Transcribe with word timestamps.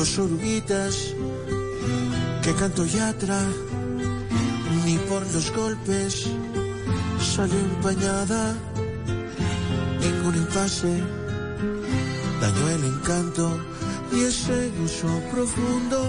Dos 0.00 0.18
oruguitas 0.18 1.14
que 2.42 2.54
canto 2.54 2.86
yatra, 2.86 3.38
ni 4.86 4.96
por 4.96 5.20
los 5.34 5.52
golpes 5.52 6.24
salió 7.20 7.58
empañada. 7.58 8.56
Ningún 10.00 10.36
impasse 10.36 10.94
dañó 12.40 12.68
el 12.76 12.84
encanto 12.94 13.60
y 14.10 14.22
ese 14.24 14.72
gozo 14.80 15.12
profundo 15.30 16.00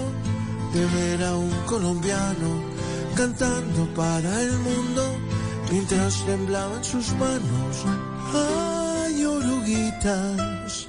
de 0.72 0.86
ver 0.96 1.24
a 1.24 1.36
un 1.36 1.52
colombiano 1.66 2.50
cantando 3.14 3.84
para 3.94 4.40
el 4.40 4.52
mundo 4.60 5.04
mientras 5.70 6.24
temblaban 6.24 6.82
sus 6.82 7.12
manos. 7.16 7.74
Ay, 8.32 9.22
oruguitas, 9.22 10.88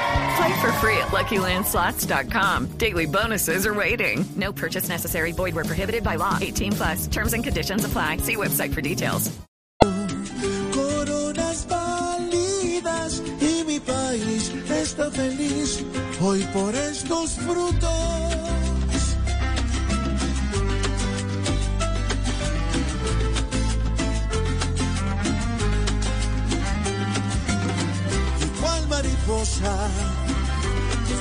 Play 0.37 0.61
for 0.61 0.71
free 0.73 0.97
at 0.97 1.09
LuckyLandSlots.com. 1.09 2.77
Daily 2.77 3.05
bonuses 3.05 3.65
are 3.65 3.73
waiting. 3.73 4.23
No 4.35 4.53
purchase 4.53 4.87
necessary. 4.87 5.31
Void 5.31 5.55
where 5.55 5.65
prohibited 5.65 6.03
by 6.03 6.15
law. 6.15 6.37
18 6.39 6.71
plus. 6.71 7.07
Terms 7.07 7.33
and 7.33 7.43
conditions 7.43 7.83
apply. 7.83 8.17
See 8.17 8.35
website 8.35 8.73
for 8.73 8.81
details. 8.81 9.31
Coronas 10.73 11.67
y 13.41 13.63
mi 13.65 13.79
país 13.79 14.51
está 14.69 15.09
feliz 15.11 15.83
hoy 16.21 16.43
por 16.53 16.75
estos 16.75 17.31
frutos. 17.31 18.70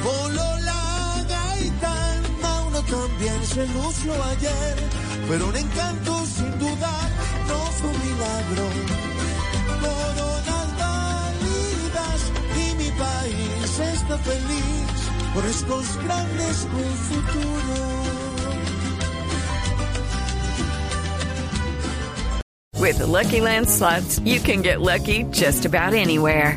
Voló 0.02 0.50
la 0.60 1.24
gaitana, 1.28 2.62
uno 2.66 2.82
también 2.82 3.46
se 3.46 3.66
lució 3.68 4.12
ayer, 4.24 4.76
pero 5.28 5.46
un 5.48 5.56
encanto 5.56 6.26
sin 6.26 6.58
dudar 6.58 7.10
no 7.48 7.58
fue 7.78 7.90
un 7.90 7.98
milagro. 8.06 8.68
Válidas 10.78 12.20
y 12.56 12.74
mi 12.76 12.90
país 12.90 13.80
está 13.94 14.18
feliz 14.18 14.98
por 15.34 15.44
estos 15.46 15.96
grandes 16.04 16.66
con 16.72 16.90
futuro. 17.08 18.10
With 22.80 22.98
the 22.98 23.06
Lucky 23.06 23.40
Land 23.40 23.68
slots, 23.68 24.18
you 24.24 24.40
can 24.40 24.62
get 24.62 24.80
lucky 24.80 25.24
just 25.30 25.64
about 25.66 25.92
anywhere. 25.94 26.56